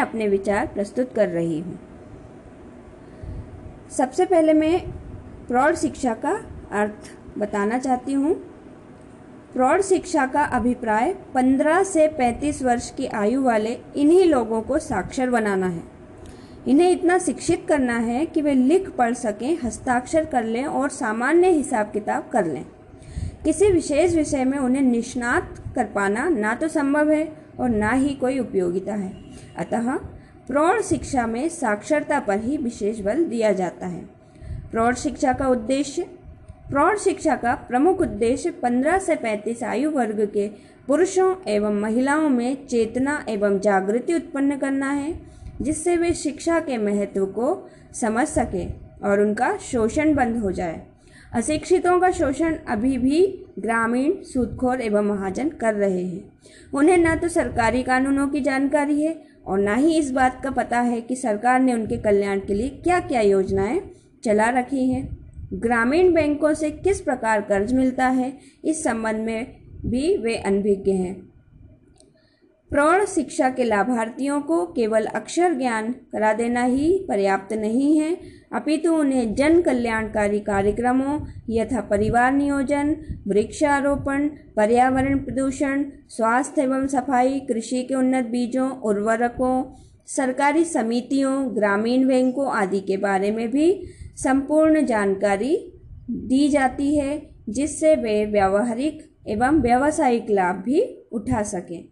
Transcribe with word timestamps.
अपने 0.00 0.28
विचार 0.28 0.66
प्रस्तुत 0.66 1.12
कर 1.14 1.28
रही 1.28 1.60
हूँ। 1.60 1.78
सबसे 3.90 4.24
पहले 4.24 4.52
मैं 4.52 4.80
प्रौढ़ 5.48 5.74
शिक्षा 5.74 6.14
का 6.14 6.40
अर्थ 6.72 7.10
बताना 7.38 7.78
चाहती 7.78 8.12
हूँ। 8.12 8.34
प्रौढ़ 9.52 9.80
शिक्षा 9.80 10.26
का 10.26 10.44
अभिप्राय 10.44 11.14
15 11.34 11.82
से 11.82 12.08
35 12.08 12.62
वर्ष 12.62 12.90
की 12.90 13.06
आयु 13.06 13.42
वाले 13.42 13.78
इन्हीं 13.96 14.24
लोगों 14.24 14.62
को 14.62 14.78
साक्षर 14.78 15.30
बनाना 15.30 15.66
है। 15.66 15.82
इन्हें 16.68 16.90
इतना 16.90 17.18
शिक्षित 17.18 17.64
करना 17.68 17.98
है 17.98 18.26
कि 18.26 18.42
वे 18.42 18.54
लिख 18.54 18.90
पढ़ 18.90 19.14
सकें, 19.14 19.58
हस्ताक्षर 19.64 20.24
कर 20.24 20.44
लें 20.44 20.64
और 20.64 20.88
सामान्य 20.88 21.50
हिसाब 21.50 21.90
किताब 21.92 22.28
कर 22.32 22.44
लें। 22.44 22.64
किसी 23.44 23.70
विशेष 23.70 24.14
विषय 24.14 24.44
में 24.44 24.58
उन्हें 24.58 24.82
निष्णात 24.82 25.54
कर 25.74 25.84
पाना 25.84 26.28
ना 26.28 26.54
तो 26.54 26.68
संभव 26.68 27.10
है 27.10 27.32
और 27.60 27.68
ना 27.68 27.90
ही 27.90 28.14
कोई 28.14 28.38
उपयोगिता 28.38 28.94
है। 28.94 29.25
अतः 29.58 29.96
प्रौढ़ 30.46 30.80
शिक्षा 30.82 31.26
में 31.26 31.48
साक्षरता 31.48 32.20
पर 32.20 32.40
ही 32.40 32.56
विशेष 32.56 33.00
बल 33.00 33.24
दिया 33.24 33.52
जाता 33.52 33.86
है। 33.86 34.04
प्रौढ़ 34.70 34.94
शिक्षा 34.94 35.32
का 35.32 35.48
उद्देश्य, 35.48 36.02
प्रौढ़ 36.70 36.98
शिक्षा 36.98 37.36
का 37.36 37.54
प्रमुख 37.54 38.00
उद्देश्य 38.00 38.50
15 38.50 38.98
से 38.98 39.16
35 39.16 39.62
आयु 39.62 39.90
वर्ग 39.90 40.30
के 40.34 40.48
पुरुषों 40.86 41.34
एवं 41.48 41.80
महिलाओं 41.80 42.28
में 42.28 42.66
चेतना 42.66 43.24
एवं 43.28 43.60
जागृति 43.60 44.14
उत्पन्न 44.14 44.56
करना 44.56 44.90
है, 44.90 45.20
जिससे 45.62 45.96
वे 45.96 46.12
शिक्षा 46.14 46.60
के 46.60 46.78
महत्व 46.78 47.26
को 47.26 47.70
समझ 47.92 48.28
सके 48.28 48.66
और 49.06 49.20
उनका 49.20 49.56
शोषण 49.56 50.14
बंद 50.14 50.36
हो 50.36 50.52
जाए। 50.52 50.82
अशिक्षितों 51.32 52.00
का 52.00 52.10
शोषण 52.10 52.56
अभी 52.68 52.98
भी 52.98 53.46
ग्रामीण, 53.58 54.12
सूदखोर 54.22 54.80
एवं 54.80 55.02
महाजन 55.02 55.48
कर 55.48 55.74
रहे 55.74 56.04
हैं। 56.04 56.32
उन्हें 56.74 56.98
न 56.98 57.18
तो 57.18 57.28
सरकारी 57.28 57.82
कानूनों 57.82 58.28
की 58.28 58.40
जानकारी 58.40 59.02
है 59.02 59.35
और 59.46 59.58
ना 59.58 59.74
ही 59.74 59.98
इस 59.98 60.10
बात 60.10 60.40
का 60.44 60.50
पता 60.50 60.80
है 60.80 61.00
कि 61.00 61.16
सरकार 61.16 61.60
ने 61.60 61.72
उनके 61.72 61.96
कल्याण 61.96 62.40
के 62.40 62.54
लिए 62.54 62.68
क्या 62.68 63.00
क्या 63.00 63.20
योजनाएँ 63.20 63.80
चला 64.24 64.48
रखी 64.50 64.90
हैं। 64.90 65.26
ग्रामीण 65.52 66.12
बैंकों 66.14 66.54
से 66.54 66.70
किस 66.70 67.00
प्रकार 67.00 67.40
कर्ज 67.40 67.72
मिलता 67.72 68.08
है, 68.08 68.38
इस 68.64 68.84
संबंध 68.84 69.16
में 69.16 69.56
भी 69.86 70.16
वे 70.16 70.36
अनभिज्ञ 70.36 70.92
हैं। 70.92 71.35
प्रौढ़ 72.70 73.04
शिक्षा 73.04 73.48
के 73.50 73.64
लाभार्थियों 73.64 74.40
को 74.40 74.64
केवल 74.66 75.04
अक्षर 75.04 75.54
ज्ञान 75.54 75.92
करा 76.12 76.32
देना 76.32 76.62
ही 76.62 76.88
पर्याप्त 77.08 77.52
नहीं 77.52 77.98
है, 77.98 78.16
अपितु 78.52 78.94
उन्हें 78.94 79.34
जन 79.34 79.60
कल्याणकारी 79.62 80.40
कार्यक्रमों 80.40 81.18
यथा 81.50 81.80
परिवार 81.80 82.32
नियोजन, 82.32 82.94
वृक्षारोपण, 83.26 84.28
पर्यावरण 84.56 85.18
प्रदूषण, 85.18 85.84
स्वास्थ्य 86.08 86.62
एवं 86.62 86.86
सफ़ाई, 86.86 87.40
कृषि 87.40 87.82
के 87.82 87.94
उन्नत 87.94 88.24
बीजों, 88.24 88.70
उर्वरकों, 88.80 89.62
सरकारी 90.06 90.64
समितियों, 90.64 91.56
ग्रामीण 91.56 92.06
बैंकों 92.08 92.50
आदि 92.52 92.80
के 92.80 92.96
बारे 92.96 93.30
में 93.30 93.50
भी 93.50 93.70
संपूर्ण 94.16 94.84
जानकारी 94.86 95.56
दी 96.10 96.48
जाती 96.48 96.96
है, 96.96 97.20
जिससे 97.48 97.94
वे 97.96 98.24
व्यावहारिक 98.24 99.02
एवं 99.28 99.60
व्यावसायिक 99.60 100.26
लाभ 100.30 100.56
भी 100.56 100.80
उठा 101.16 101.42
सकें। 101.42 101.82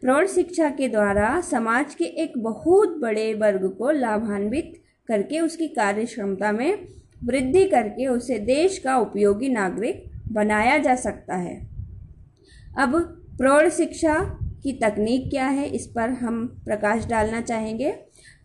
प्रौढ़ 0.00 0.26
शिक्षा 0.26 0.68
के 0.70 0.88
द्वारा 0.88 1.40
समाज 1.40 1.94
के 1.94 2.04
एक 2.22 2.38
बहुत 2.38 2.96
बड़े 2.98 3.32
वर्ग 3.34 3.68
को 3.78 3.90
लाभान्वित 3.90 4.72
करके, 5.08 5.40
उसकी 5.40 5.68
कार्य 5.68 6.04
क्षमता 6.04 6.52
में 6.52 6.86
वृद्धि 7.24 7.64
करके 7.64 8.06
उसे 8.06 8.38
देश 8.38 8.78
का 8.78 8.96
उपयोगी 8.96 9.48
नागरिक 9.48 10.04
बनाया 10.32 10.78
जा 10.78 10.94
सकता 10.96 11.36
है। 11.36 11.56
अब 12.78 12.96
प्रौढ़ 13.38 13.68
शिक्षा 13.68 14.14
की 14.62 14.72
तकनीक 14.72 15.28
क्या 15.30 15.46
है, 15.46 15.68
इस 15.68 15.86
पर 15.86 16.10
हम 16.10 16.46
प्रकाश 16.64 17.06
डालना 17.06 17.40
चाहेंगे। 17.40 17.90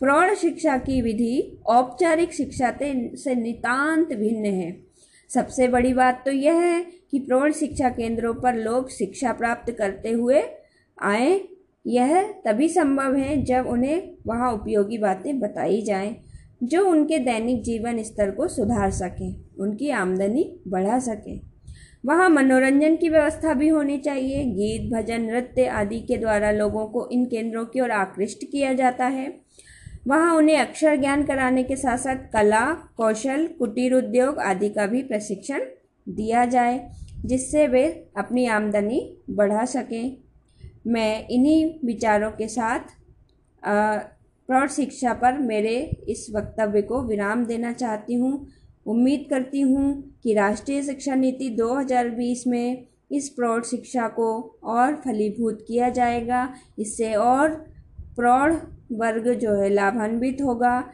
प्रौढ़ 0.00 0.34
शिक्षा 0.34 0.76
की 0.78 1.00
विधि 1.02 1.58
औपचारिक 1.66 2.32
शिक्षा 2.32 2.70
से 2.80 3.34
नितांत 3.34 4.08
भिन्न 4.08 4.46
है। 4.46 4.70
सबसे 5.34 5.68
बड़ी 5.68 5.92
बात 5.94 6.22
तो 6.24 6.30
यह 6.30 6.54
है 6.54 6.84
कि 7.10 7.18
प्रौढ़ 7.18 7.52
शिक्षा 7.52 7.88
केंद्रों 7.88 8.34
पर 8.34 8.54
लोग 8.54 8.90
शिक्षा 8.90 9.32
प्राप्त 9.32 9.70
करते 9.70 10.10
हुए 10.10 10.42
आए। 11.02 11.40
यह 11.86 12.22
तभी 12.44 12.68
संभव 12.68 13.14
है 13.14 13.42
जब 13.44 13.66
उन्हें 13.66 14.14
वहाँ 14.26 14.52
उपयोगी 14.52 14.98
बातें 14.98 15.38
बताई 15.40 15.82
जाएँ, 15.82 16.16
जो 16.62 16.84
उनके 16.86 17.18
दैनिक 17.18 17.62
जीवन 17.62 18.02
स्तर 18.02 18.30
को 18.30 18.48
सुधार 18.48 18.90
सकें, 18.90 19.34
उनकी 19.58 19.90
आमदनी 19.90 20.60
बढ़ा 20.68 20.98
सकें। 20.98 21.40
वहाँ 22.06 22.28
मनोरंजन 22.28 22.96
की 22.96 23.08
व्यवस्था 23.08 23.54
भी 23.54 23.68
होनी 23.68 23.98
चाहिए। 23.98 24.44
गीत, 24.44 24.92
भजन, 24.92 25.22
नृत्य 25.22 25.66
आदि 25.66 26.00
के 26.00 26.16
द्वारा 26.16 26.50
लोगों 26.50 26.86
को 26.86 27.08
इन 27.12 27.24
केंद्रों 27.24 27.64
की 27.64 27.80
ओर 27.80 27.90
आकृष्ट 27.90 28.44
किया 28.44 28.72
जाता 28.72 29.06
है। 29.06 29.26
वहाँ 30.06 30.34
उन्हें 30.36 30.56
अक्षर 30.58 30.96
ज्ञान 30.96 31.22
कराने 31.24 31.62
के 31.64 31.76
साथ 31.76 31.98
साथ 31.98 32.16
कला, 32.32 32.64
कौशल, 32.96 33.46
कुटीर 33.58 33.94
उद्योग 33.94 34.38
आदि 34.40 34.68
का 34.68 34.86
भी 34.86 35.02
प्रशिक्षण 35.02 35.60
दिया 36.06 36.44
जाए, 36.46 36.80
जिससे 37.24 37.66
वे 37.68 37.84
अपनी 38.16 38.46
आमदनी 38.48 39.00
बढ़ा 39.30 39.64
सकें। 39.64 40.16
मैं 40.86 41.26
इन्हीं 41.28 41.64
विचारों 41.84 42.30
के 42.30 42.48
साथ 42.48 42.94
प्रौढ़ 43.62 44.68
शिक्षा 44.70 45.12
पर 45.14 45.38
मेरे 45.40 45.74
इस 46.08 46.26
वक्तव्य 46.34 46.82
को 46.82 47.02
विराम 47.02 47.44
देना 47.46 47.72
चाहती 47.72 48.14
हूँ। 48.14 48.46
उम्मीद 48.86 49.26
करती 49.30 49.60
हूँ 49.60 49.92
कि 50.22 50.34
राष्ट्रीय 50.34 50.82
शिक्षा 50.82 51.14
नीति 51.14 51.48
2020 51.56 52.46
में 52.46 52.86
इस 53.12 53.28
प्रौढ़ 53.28 53.62
शिक्षा 53.64 54.08
को 54.08 54.58
और 54.64 54.94
फलीभूत 54.96 55.64
किया 55.68 55.88
जाएगा। 55.90 56.48
इससे 56.78 57.12
और 57.14 57.50
प्रौढ़ 58.16 58.52
वर्ग 58.92 59.34
जो 59.34 59.54
है 59.54 59.68
लाभान्वित 59.68 60.38
होगा। 60.42 60.84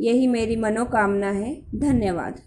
यही 0.00 0.26
मेरी 0.26 0.56
मनोकामना 0.56 1.30
है। 1.30 1.62
धन्यवाद। 1.74 2.40